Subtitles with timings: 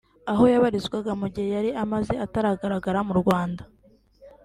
[0.31, 3.63] aho yabarizwaga mu gihe yari amaze atagaragara mu Rwanda